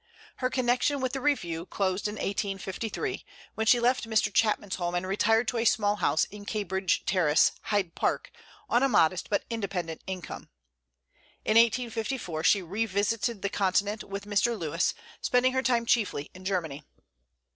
Her 0.37 0.49
connection 0.49 0.99
with 0.99 1.13
the 1.13 1.21
"Review" 1.21 1.67
closed 1.67 2.07
in 2.07 2.15
1853, 2.15 3.23
when 3.53 3.67
she 3.67 3.79
left 3.79 4.09
Mr. 4.09 4.33
Chapman's 4.33 4.77
home 4.77 4.95
and 4.95 5.05
retired 5.05 5.47
to 5.49 5.57
a 5.57 5.65
small 5.65 5.97
house 5.97 6.23
in 6.31 6.43
Cambridge 6.43 7.05
Terrace, 7.05 7.51
Hyde 7.65 7.93
Park, 7.93 8.31
on 8.67 8.81
a 8.81 8.89
modest 8.89 9.29
but 9.29 9.45
independent 9.51 10.01
income. 10.07 10.49
In 11.45 11.55
1854 11.55 12.43
she 12.43 12.63
revisited 12.63 13.43
the 13.43 13.49
Continent 13.49 14.03
with 14.03 14.25
Mr. 14.25 14.57
Lewes, 14.57 14.95
spending 15.21 15.51
her 15.53 15.61
time 15.61 15.85
chiefly 15.85 16.31
in 16.33 16.45
Germany. 16.45 16.83